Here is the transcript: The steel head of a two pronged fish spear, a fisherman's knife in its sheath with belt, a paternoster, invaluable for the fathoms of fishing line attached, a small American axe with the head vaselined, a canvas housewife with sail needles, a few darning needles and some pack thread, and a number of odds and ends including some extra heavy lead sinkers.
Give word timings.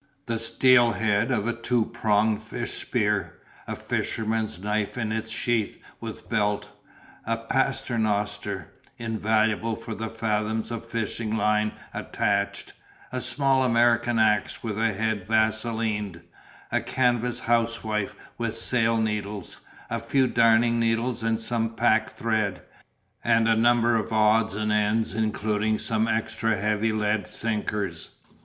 The 0.25 0.39
steel 0.39 0.93
head 0.93 1.29
of 1.29 1.47
a 1.47 1.53
two 1.53 1.85
pronged 1.85 2.41
fish 2.41 2.73
spear, 2.79 3.37
a 3.67 3.75
fisherman's 3.75 4.57
knife 4.57 4.97
in 4.97 5.11
its 5.11 5.29
sheath 5.29 5.77
with 5.99 6.27
belt, 6.27 6.71
a 7.27 7.37
paternoster, 7.37 8.73
invaluable 8.97 9.75
for 9.75 9.93
the 9.93 10.09
fathoms 10.09 10.71
of 10.71 10.87
fishing 10.87 11.37
line 11.37 11.73
attached, 11.93 12.73
a 13.11 13.21
small 13.21 13.63
American 13.63 14.17
axe 14.17 14.63
with 14.63 14.77
the 14.77 14.91
head 14.91 15.27
vaselined, 15.27 16.23
a 16.71 16.81
canvas 16.81 17.41
housewife 17.41 18.15
with 18.39 18.55
sail 18.55 18.97
needles, 18.97 19.57
a 19.91 19.99
few 19.99 20.25
darning 20.27 20.79
needles 20.79 21.21
and 21.21 21.39
some 21.39 21.75
pack 21.75 22.09
thread, 22.09 22.63
and 23.23 23.47
a 23.47 23.55
number 23.55 23.95
of 23.97 24.11
odds 24.11 24.55
and 24.55 24.71
ends 24.71 25.13
including 25.13 25.77
some 25.77 26.07
extra 26.07 26.57
heavy 26.59 26.91
lead 26.91 27.27
sinkers. 27.27 28.09